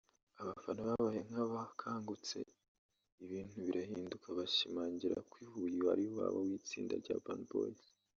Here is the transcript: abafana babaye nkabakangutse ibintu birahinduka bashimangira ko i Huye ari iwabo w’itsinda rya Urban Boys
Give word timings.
abafana 0.41 0.81
babaye 0.89 1.19
nkabakangutse 1.29 2.37
ibintu 3.23 3.55
birahinduka 3.65 4.27
bashimangira 4.37 5.17
ko 5.29 5.35
i 5.45 5.47
Huye 5.51 5.79
ari 5.93 6.03
iwabo 6.09 6.39
w’itsinda 6.47 6.93
rya 7.01 7.15
Urban 7.19 7.41
Boys 7.51 7.81